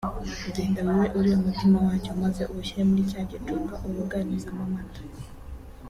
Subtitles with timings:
[0.55, 5.01] “genda wibe uriya mutima wacyo maze uwushyire muri cya gicuba ubuganizamo amata”